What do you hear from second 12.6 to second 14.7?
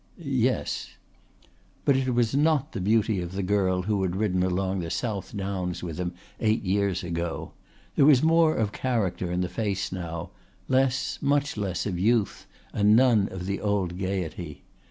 and none of the old gaiety.